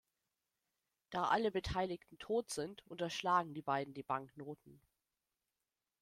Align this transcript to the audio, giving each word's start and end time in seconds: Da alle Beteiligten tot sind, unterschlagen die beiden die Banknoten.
Da 1.11 1.25
alle 1.27 1.51
Beteiligten 1.51 2.17
tot 2.17 2.49
sind, 2.49 2.83
unterschlagen 2.87 3.53
die 3.53 3.61
beiden 3.61 3.93
die 3.93 4.01
Banknoten. 4.01 4.81